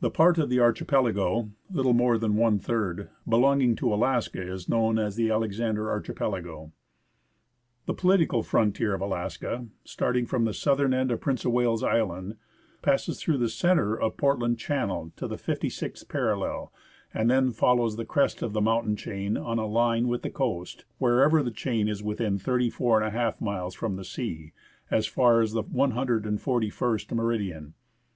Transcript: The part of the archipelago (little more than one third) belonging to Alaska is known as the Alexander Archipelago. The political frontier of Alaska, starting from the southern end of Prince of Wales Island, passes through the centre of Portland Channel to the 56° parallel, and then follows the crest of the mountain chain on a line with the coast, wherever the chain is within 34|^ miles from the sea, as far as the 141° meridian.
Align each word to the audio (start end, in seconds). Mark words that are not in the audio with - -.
The 0.00 0.10
part 0.10 0.38
of 0.38 0.48
the 0.50 0.58
archipelago 0.58 1.50
(little 1.70 1.92
more 1.92 2.18
than 2.18 2.34
one 2.34 2.58
third) 2.58 3.10
belonging 3.28 3.76
to 3.76 3.94
Alaska 3.94 4.42
is 4.42 4.68
known 4.68 4.98
as 4.98 5.14
the 5.14 5.30
Alexander 5.30 5.88
Archipelago. 5.88 6.72
The 7.86 7.94
political 7.94 8.42
frontier 8.42 8.92
of 8.92 9.00
Alaska, 9.00 9.68
starting 9.84 10.26
from 10.26 10.46
the 10.46 10.52
southern 10.52 10.92
end 10.92 11.12
of 11.12 11.20
Prince 11.20 11.44
of 11.44 11.52
Wales 11.52 11.84
Island, 11.84 12.38
passes 12.82 13.20
through 13.22 13.38
the 13.38 13.48
centre 13.48 13.94
of 13.94 14.16
Portland 14.16 14.58
Channel 14.58 15.12
to 15.14 15.28
the 15.28 15.36
56° 15.36 16.08
parallel, 16.08 16.72
and 17.14 17.30
then 17.30 17.52
follows 17.52 17.94
the 17.96 18.04
crest 18.04 18.42
of 18.42 18.54
the 18.54 18.60
mountain 18.60 18.96
chain 18.96 19.36
on 19.36 19.60
a 19.60 19.66
line 19.68 20.08
with 20.08 20.22
the 20.22 20.30
coast, 20.30 20.86
wherever 20.98 21.40
the 21.40 21.52
chain 21.52 21.86
is 21.86 22.02
within 22.02 22.36
34|^ 22.36 23.40
miles 23.40 23.76
from 23.76 23.94
the 23.94 24.04
sea, 24.04 24.52
as 24.90 25.06
far 25.06 25.40
as 25.40 25.52
the 25.52 25.62
141° 25.62 27.12
meridian. 27.14 27.74